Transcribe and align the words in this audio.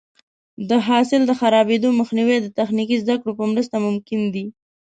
د 0.69 0.71
حاصل 0.87 1.21
د 1.25 1.31
خرابېدو 1.39 1.89
مخنیوی 1.99 2.37
د 2.41 2.47
تخنیکي 2.57 2.97
زده 3.03 3.15
کړو 3.21 3.31
په 3.39 3.45
مرسته 3.51 3.75
ممکن 3.87 4.21
دی. 4.33 4.45